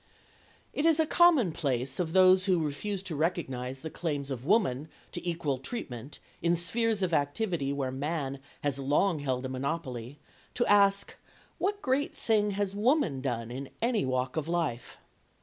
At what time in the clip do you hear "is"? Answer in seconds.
0.83-0.99